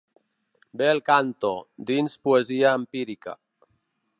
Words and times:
«Bel 0.79 0.99
canto» 1.09 1.53
dins 1.91 2.11
Poesia 2.25 2.73
empírica. 2.81 3.33